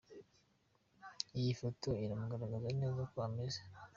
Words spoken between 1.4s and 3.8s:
foto iramugaragaza neza uko ameze.